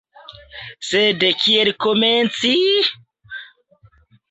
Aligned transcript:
Sed 0.87 1.25
kiel 1.43 1.71
komenci? 1.85 2.55